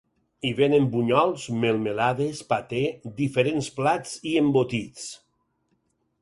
[0.47, 2.81] Hi venien bunyols, melmelades, paté,
[3.21, 5.07] diferents plats i embotits.